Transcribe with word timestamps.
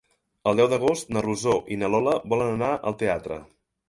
El 0.51 0.55
deu 0.59 0.69
d'agost 0.69 1.11
na 1.17 1.21
Rosó 1.25 1.53
i 1.75 1.77
na 1.81 1.89
Lola 1.97 2.15
volen 2.35 2.55
anar 2.55 2.71
al 2.91 2.97
teatre. 3.03 3.39